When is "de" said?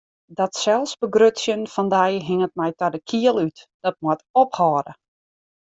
2.93-2.99